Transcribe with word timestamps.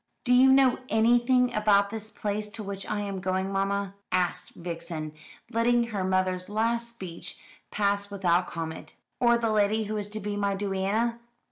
"Do 0.23 0.33
you 0.33 0.51
know 0.51 0.79
anything 0.89 1.53
about 1.53 1.91
this 1.91 2.09
place 2.09 2.49
to 2.53 2.63
which 2.63 2.87
I 2.89 3.01
am 3.01 3.19
going, 3.21 3.51
mamma?" 3.51 3.93
asked 4.11 4.55
Vixen, 4.55 5.13
letting 5.51 5.89
her 5.93 6.03
mother's 6.03 6.49
last 6.49 6.89
speech 6.89 7.37
pass 7.69 8.09
without 8.09 8.47
comment; 8.47 8.95
"or 9.19 9.37
the 9.37 9.51
lady 9.51 9.83
who 9.83 9.97
is 9.97 10.07
to 10.09 10.19
be 10.19 10.35
my 10.35 10.55
duenna?" 10.55 11.19